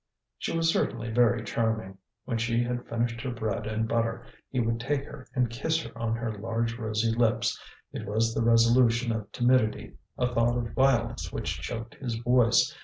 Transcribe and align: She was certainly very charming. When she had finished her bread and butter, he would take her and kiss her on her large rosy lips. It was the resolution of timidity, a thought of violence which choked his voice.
She 0.39 0.57
was 0.57 0.73
certainly 0.73 1.11
very 1.11 1.43
charming. 1.43 1.99
When 2.25 2.39
she 2.39 2.63
had 2.63 2.87
finished 2.87 3.21
her 3.21 3.29
bread 3.29 3.67
and 3.67 3.87
butter, 3.87 4.25
he 4.49 4.59
would 4.59 4.79
take 4.79 5.05
her 5.05 5.27
and 5.35 5.47
kiss 5.47 5.83
her 5.83 5.95
on 5.95 6.15
her 6.15 6.39
large 6.39 6.75
rosy 6.79 7.11
lips. 7.13 7.61
It 7.93 8.07
was 8.07 8.33
the 8.33 8.41
resolution 8.41 9.11
of 9.11 9.31
timidity, 9.31 9.97
a 10.17 10.33
thought 10.33 10.57
of 10.57 10.73
violence 10.73 11.31
which 11.31 11.61
choked 11.61 11.93
his 11.93 12.15
voice. 12.15 12.75